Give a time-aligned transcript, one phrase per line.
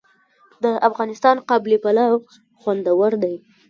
[0.63, 2.15] د افغانستان قابلي پلاو
[2.61, 3.35] خوندور دی